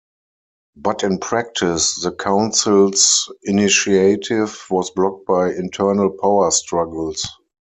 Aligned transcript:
But 0.75 1.03
in 1.03 1.19
practice, 1.19 2.01
the 2.01 2.11
council's 2.11 3.31
initiative 3.43 4.65
was 4.71 4.89
blocked 4.89 5.27
by 5.27 5.53
internal 5.53 6.09
power 6.19 6.49
struggles. 6.49 7.27